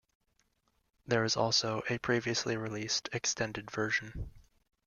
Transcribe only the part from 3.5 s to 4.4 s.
version.